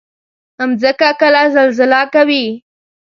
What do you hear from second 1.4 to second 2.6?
زلزله کوي.